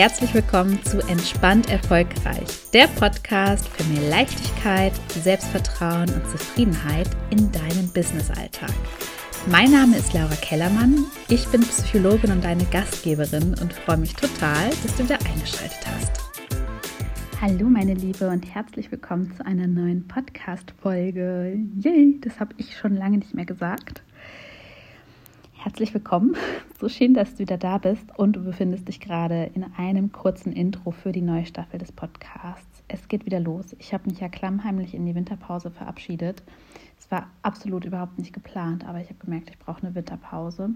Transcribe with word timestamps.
herzlich 0.00 0.32
willkommen 0.32 0.82
zu 0.82 0.98
Entspannt 1.08 1.68
Erfolgreich, 1.68 2.70
der 2.72 2.86
Podcast 2.86 3.68
für 3.68 3.84
mehr 3.84 4.08
Leichtigkeit, 4.08 4.94
Selbstvertrauen 5.10 6.08
und 6.08 6.26
Zufriedenheit 6.26 7.06
in 7.28 7.52
deinem 7.52 7.86
Businessalltag. 7.92 8.72
Mein 9.50 9.70
Name 9.70 9.98
ist 9.98 10.14
Laura 10.14 10.34
Kellermann, 10.36 11.04
ich 11.28 11.46
bin 11.48 11.60
Psychologin 11.60 12.32
und 12.32 12.42
deine 12.42 12.64
Gastgeberin 12.64 13.54
und 13.60 13.74
freue 13.74 13.98
mich 13.98 14.14
total, 14.14 14.70
dass 14.70 14.96
du 14.96 15.04
wieder 15.04 15.18
eingeschaltet 15.18 15.86
hast. 15.86 16.12
Hallo 17.38 17.68
meine 17.68 17.92
Liebe 17.92 18.26
und 18.30 18.54
herzlich 18.54 18.90
willkommen 18.90 19.30
zu 19.36 19.44
einer 19.44 19.66
neuen 19.66 20.08
Podcast-Folge. 20.08 21.58
Yay, 21.78 22.18
das 22.22 22.40
habe 22.40 22.54
ich 22.56 22.74
schon 22.74 22.96
lange 22.96 23.18
nicht 23.18 23.34
mehr 23.34 23.44
gesagt. 23.44 24.02
Herzlich 25.62 25.92
willkommen. 25.92 26.36
So 26.80 26.88
schön, 26.88 27.12
dass 27.12 27.34
du 27.34 27.40
wieder 27.40 27.58
da 27.58 27.76
bist 27.76 28.18
und 28.18 28.32
du 28.32 28.42
befindest 28.42 28.88
dich 28.88 28.98
gerade 28.98 29.50
in 29.52 29.62
einem 29.76 30.10
kurzen 30.10 30.54
Intro 30.54 30.90
für 30.90 31.12
die 31.12 31.20
neue 31.20 31.44
Staffel 31.44 31.78
des 31.78 31.92
Podcasts. 31.92 32.82
Es 32.88 33.08
geht 33.08 33.26
wieder 33.26 33.40
los. 33.40 33.76
Ich 33.78 33.92
habe 33.92 34.08
mich 34.08 34.20
ja 34.20 34.30
klammheimlich 34.30 34.94
in 34.94 35.04
die 35.04 35.14
Winterpause 35.14 35.70
verabschiedet. 35.70 36.42
Es 36.98 37.10
war 37.10 37.26
absolut 37.42 37.84
überhaupt 37.84 38.18
nicht 38.18 38.32
geplant, 38.32 38.88
aber 38.88 39.02
ich 39.02 39.10
habe 39.10 39.18
gemerkt, 39.22 39.50
ich 39.50 39.58
brauche 39.58 39.82
eine 39.82 39.94
Winterpause. 39.94 40.70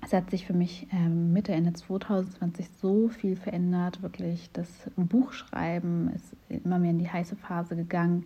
Es 0.00 0.14
hat 0.14 0.30
sich 0.30 0.46
für 0.46 0.54
mich 0.54 0.86
ähm, 0.90 1.34
Mitte, 1.34 1.52
Ende 1.52 1.74
2020 1.74 2.66
so 2.80 3.10
viel 3.10 3.36
verändert. 3.36 4.00
Wirklich, 4.00 4.48
das 4.54 4.68
Buchschreiben 4.96 6.10
ist 6.14 6.34
immer 6.48 6.78
mehr 6.78 6.92
in 6.92 6.98
die 6.98 7.10
heiße 7.10 7.36
Phase 7.36 7.76
gegangen. 7.76 8.24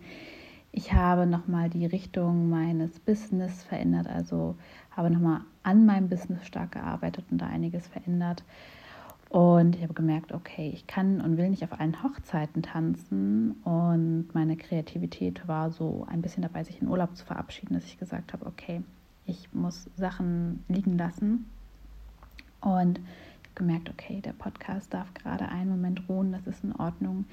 Ich 0.77 0.93
habe 0.93 1.25
nochmal 1.25 1.71
die 1.71 1.87
Richtung 1.87 2.51
meines 2.51 2.99
Business 2.99 3.63
verändert, 3.63 4.05
also 4.05 4.55
habe 4.91 5.09
nochmal 5.09 5.41
an 5.63 5.87
meinem 5.87 6.07
Business 6.07 6.45
stark 6.45 6.73
gearbeitet 6.73 7.25
und 7.31 7.39
da 7.39 7.47
einiges 7.47 7.87
verändert. 7.87 8.43
Und 9.29 9.75
ich 9.75 9.81
habe 9.81 9.95
gemerkt, 9.95 10.33
okay, 10.33 10.69
ich 10.71 10.85
kann 10.85 11.19
und 11.19 11.35
will 11.35 11.49
nicht 11.49 11.63
auf 11.63 11.79
allen 11.79 12.03
Hochzeiten 12.03 12.61
tanzen. 12.61 13.53
Und 13.63 14.27
meine 14.35 14.55
Kreativität 14.55 15.47
war 15.47 15.71
so 15.71 16.05
ein 16.11 16.21
bisschen 16.21 16.43
dabei, 16.43 16.63
sich 16.63 16.79
in 16.79 16.89
Urlaub 16.89 17.15
zu 17.15 17.25
verabschieden, 17.25 17.73
dass 17.73 17.85
ich 17.85 17.97
gesagt 17.97 18.31
habe, 18.33 18.45
okay, 18.45 18.83
ich 19.25 19.51
muss 19.53 19.89
Sachen 19.95 20.63
liegen 20.67 20.95
lassen. 20.95 21.49
Und 22.61 22.99
ich 22.99 23.45
habe 23.45 23.55
gemerkt, 23.55 23.89
okay, 23.89 24.21
der 24.21 24.33
Podcast 24.33 24.93
darf 24.93 25.11
gerade 25.15 25.49
einen 25.49 25.71
Moment 25.71 26.07
ruhen, 26.07 26.33
das 26.33 26.45
ist 26.45 26.63
in 26.63 26.75
Ordnung. 26.75 27.25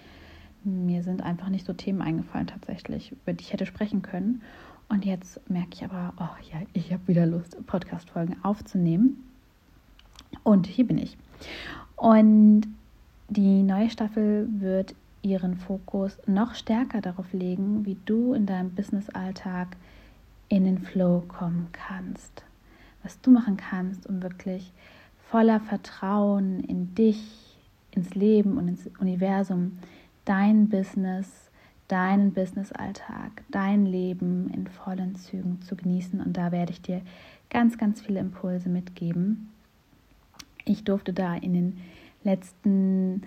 Mir 0.64 1.02
sind 1.02 1.22
einfach 1.22 1.48
nicht 1.48 1.66
so 1.66 1.72
Themen 1.72 2.00
eingefallen 2.02 2.46
tatsächlich, 2.46 3.12
über 3.12 3.32
die 3.32 3.42
ich 3.42 3.52
hätte 3.52 3.66
sprechen 3.66 4.02
können. 4.02 4.42
Und 4.88 5.04
jetzt 5.04 5.40
merke 5.48 5.70
ich 5.72 5.84
aber, 5.84 6.12
oh 6.18 6.42
ja, 6.52 6.60
ich 6.72 6.92
habe 6.92 7.06
wieder 7.08 7.26
Lust, 7.26 7.56
Podcast-Folgen 7.66 8.36
aufzunehmen. 8.42 9.24
Und 10.42 10.66
hier 10.66 10.86
bin 10.86 10.98
ich. 10.98 11.16
Und 11.96 12.62
die 13.28 13.62
neue 13.62 13.90
Staffel 13.90 14.48
wird 14.50 14.94
ihren 15.22 15.56
Fokus 15.56 16.18
noch 16.26 16.54
stärker 16.54 17.00
darauf 17.00 17.32
legen, 17.32 17.86
wie 17.86 17.96
du 18.04 18.34
in 18.34 18.46
deinem 18.46 18.70
Business-Alltag 18.70 19.76
in 20.48 20.64
den 20.64 20.78
Flow 20.78 21.24
kommen 21.26 21.68
kannst. 21.72 22.44
Was 23.02 23.20
du 23.20 23.30
machen 23.30 23.56
kannst, 23.56 24.06
um 24.06 24.22
wirklich 24.22 24.72
voller 25.30 25.60
Vertrauen 25.60 26.60
in 26.60 26.94
dich, 26.94 27.56
ins 27.90 28.14
Leben 28.14 28.58
und 28.58 28.68
ins 28.68 28.88
Universum 28.98 29.78
dein 30.24 30.68
Business, 30.68 31.50
deinen 31.88 32.32
Business-Alltag, 32.32 33.44
dein 33.50 33.86
Leben 33.86 34.50
in 34.50 34.66
vollen 34.66 35.16
Zügen 35.16 35.60
zu 35.62 35.76
genießen. 35.76 36.20
Und 36.20 36.36
da 36.36 36.52
werde 36.52 36.72
ich 36.72 36.82
dir 36.82 37.02
ganz, 37.50 37.78
ganz 37.78 38.00
viele 38.00 38.20
Impulse 38.20 38.68
mitgeben. 38.68 39.50
Ich 40.64 40.84
durfte 40.84 41.12
da 41.12 41.34
in 41.34 41.52
den 41.52 41.80
letzten 42.22 43.22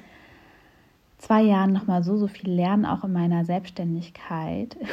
zwei 1.18 1.44
Jahren 1.44 1.72
nochmal 1.72 2.04
so, 2.04 2.18
so 2.18 2.28
viel 2.28 2.50
lernen, 2.50 2.86
auch 2.86 3.04
in 3.04 3.14
meiner 3.14 3.46
Selbstständigkeit. 3.46 4.78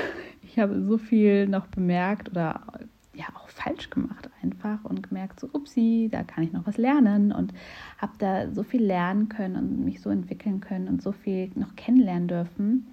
Ich 0.46 0.60
habe 0.60 0.80
so 0.84 0.98
viel 0.98 1.48
noch 1.48 1.66
bemerkt 1.66 2.28
oder 2.30 2.60
ja 3.12 3.24
auch 3.34 3.48
falsch 3.48 3.90
gemacht 3.90 4.23
einfach 4.64 4.84
und 4.84 5.02
gemerkt, 5.02 5.40
so 5.40 5.48
upsi, 5.52 6.08
da 6.10 6.22
kann 6.22 6.44
ich 6.44 6.52
noch 6.52 6.66
was 6.66 6.78
lernen 6.78 7.32
und 7.32 7.52
habe 7.98 8.12
da 8.18 8.50
so 8.50 8.62
viel 8.62 8.84
lernen 8.84 9.28
können 9.28 9.56
und 9.56 9.84
mich 9.84 10.00
so 10.00 10.10
entwickeln 10.10 10.60
können 10.60 10.88
und 10.88 11.02
so 11.02 11.12
viel 11.12 11.50
noch 11.54 11.76
kennenlernen 11.76 12.28
dürfen. 12.28 12.86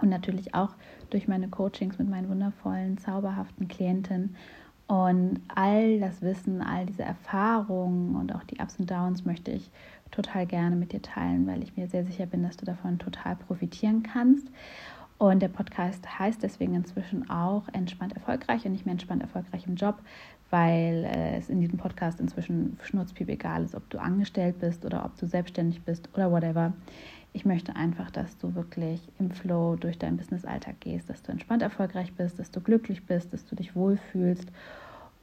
Und 0.00 0.10
natürlich 0.10 0.54
auch 0.54 0.74
durch 1.10 1.26
meine 1.26 1.48
Coachings 1.48 1.98
mit 1.98 2.08
meinen 2.08 2.28
wundervollen, 2.28 2.98
zauberhaften 2.98 3.66
Klienten. 3.66 4.36
Und 4.86 5.40
all 5.54 5.98
das 5.98 6.22
Wissen, 6.22 6.62
all 6.62 6.86
diese 6.86 7.02
Erfahrungen 7.02 8.14
und 8.14 8.34
auch 8.34 8.44
die 8.44 8.58
Ups 8.60 8.78
und 8.78 8.90
Downs 8.90 9.24
möchte 9.24 9.50
ich 9.50 9.70
total 10.10 10.46
gerne 10.46 10.76
mit 10.76 10.92
dir 10.92 11.02
teilen, 11.02 11.46
weil 11.46 11.62
ich 11.62 11.76
mir 11.76 11.88
sehr 11.88 12.04
sicher 12.04 12.26
bin, 12.26 12.42
dass 12.42 12.56
du 12.56 12.64
davon 12.64 12.98
total 12.98 13.36
profitieren 13.36 14.02
kannst. 14.02 14.48
Und 15.18 15.40
der 15.40 15.48
Podcast 15.48 16.18
heißt 16.18 16.42
deswegen 16.44 16.76
inzwischen 16.76 17.28
auch 17.28 17.64
entspannt 17.72 18.12
erfolgreich 18.12 18.64
und 18.64 18.72
nicht 18.72 18.86
mehr 18.86 18.92
entspannt 18.92 19.20
erfolgreich 19.20 19.66
im 19.66 19.74
Job, 19.74 19.98
weil 20.50 21.04
äh, 21.04 21.36
es 21.36 21.50
in 21.50 21.60
diesem 21.60 21.76
Podcast 21.76 22.20
inzwischen 22.20 22.78
schnurzpiep 22.84 23.28
egal 23.28 23.64
ist, 23.64 23.74
ob 23.74 23.90
du 23.90 23.98
angestellt 23.98 24.60
bist 24.60 24.84
oder 24.84 25.04
ob 25.04 25.18
du 25.18 25.26
selbstständig 25.26 25.82
bist 25.82 26.08
oder 26.14 26.30
whatever. 26.30 26.72
Ich 27.32 27.44
möchte 27.44 27.74
einfach, 27.74 28.12
dass 28.12 28.38
du 28.38 28.54
wirklich 28.54 29.00
im 29.18 29.32
Flow 29.32 29.74
durch 29.74 29.98
deinen 29.98 30.16
Business-Alltag 30.16 30.76
gehst, 30.80 31.10
dass 31.10 31.22
du 31.22 31.32
entspannt 31.32 31.62
erfolgreich 31.62 32.12
bist, 32.14 32.38
dass 32.38 32.52
du 32.52 32.60
glücklich 32.60 33.04
bist, 33.04 33.32
dass 33.32 33.44
du 33.44 33.56
dich 33.56 33.74
wohlfühlst. 33.74 34.48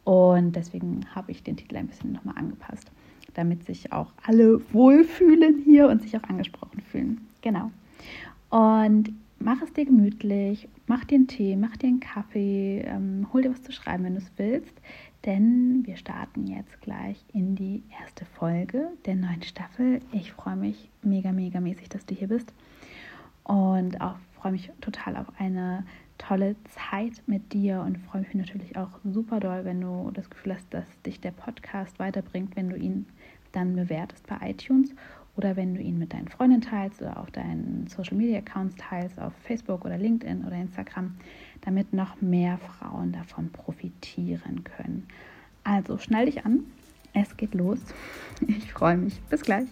Und 0.03 0.55
deswegen 0.55 1.05
habe 1.15 1.31
ich 1.31 1.41
den 1.41 1.57
Titel 1.57 1.77
ein 1.77 1.87
bisschen 1.87 2.11
nochmal 2.11 2.37
angepasst, 2.37 2.91
damit 3.33 3.65
sich 3.65 3.91
auch 3.93 4.11
alle 4.23 4.61
wohlfühlen 4.73 5.61
hier 5.63 5.87
und 5.87 6.01
sich 6.01 6.15
auch 6.17 6.23
angesprochen 6.23 6.81
fühlen. 6.81 7.27
Genau. 7.41 7.71
Und 8.49 9.13
mach 9.45 9.61
es 9.61 9.71
dir 9.73 9.85
gemütlich, 9.85 10.67
mach 10.87 11.05
dir 11.05 11.15
einen 11.15 11.27
Tee, 11.27 11.55
mach 11.55 11.77
dir 11.77 11.87
einen 11.87 11.99
Kaffee, 11.99 12.83
ähm, 12.87 13.27
hol 13.31 13.43
dir 13.43 13.51
was 13.51 13.61
zu 13.61 13.71
schreiben, 13.71 14.03
wenn 14.03 14.15
du 14.15 14.19
es 14.19 14.31
willst, 14.37 14.73
denn 15.23 15.83
wir 15.85 15.97
starten 15.97 16.47
jetzt 16.47 16.81
gleich 16.81 17.23
in 17.31 17.55
die 17.55 17.83
erste 18.01 18.25
Folge 18.25 18.89
der 19.05 19.15
neuen 19.15 19.43
Staffel. 19.43 20.01
Ich 20.11 20.33
freue 20.33 20.55
mich 20.55 20.89
mega, 21.03 21.31
mega 21.31 21.59
mäßig, 21.59 21.89
dass 21.89 22.07
du 22.07 22.15
hier 22.15 22.27
bist. 22.27 22.51
Und 23.43 24.01
auch 24.01 24.15
freue 24.33 24.53
mich 24.53 24.71
total 24.81 25.15
auf 25.15 25.27
eine 25.37 25.85
tolle 26.17 26.55
Zeit 26.69 27.21
mit 27.27 27.53
dir 27.53 27.81
und 27.81 27.99
freue 27.99 28.21
mich 28.21 28.33
natürlich 28.33 28.75
auch 28.75 28.89
super 29.03 29.39
doll, 29.39 29.63
wenn 29.63 29.79
du 29.79 30.09
das 30.11 30.27
Gefühl 30.27 30.55
hast, 30.55 30.73
dass 30.73 30.87
dich 31.03 31.19
der 31.19 31.31
Podcast 31.31 31.99
weiterbringt, 31.99 32.55
wenn 32.55 32.71
du 32.71 32.77
ihn 32.77 33.05
dann 33.51 33.75
bewertest 33.75 34.25
bei 34.25 34.49
iTunes 34.49 34.95
oder 35.37 35.55
wenn 35.55 35.75
du 35.75 35.81
ihn 35.81 35.97
mit 35.97 36.13
deinen 36.13 36.27
Freunden 36.27 36.61
teilst 36.61 37.01
oder 37.01 37.17
auf 37.17 37.31
deinen 37.31 37.87
Social 37.87 38.17
Media 38.17 38.39
Accounts 38.39 38.75
teilst, 38.77 39.19
auf 39.19 39.33
Facebook 39.43 39.85
oder 39.85 39.97
LinkedIn 39.97 40.45
oder 40.45 40.55
Instagram, 40.55 41.15
damit 41.61 41.93
noch 41.93 42.21
mehr 42.21 42.57
Frauen 42.57 43.11
davon 43.11 43.49
profitieren 43.51 44.63
können. 44.63 45.07
Also 45.63 45.97
schnall 45.97 46.25
dich 46.25 46.45
an, 46.45 46.61
es 47.13 47.35
geht 47.37 47.53
los. 47.53 47.79
Ich 48.47 48.71
freue 48.71 48.97
mich. 48.97 49.19
Bis 49.29 49.41
gleich. 49.41 49.67